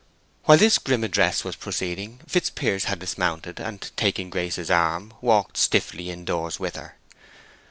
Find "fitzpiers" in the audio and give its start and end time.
2.27-2.85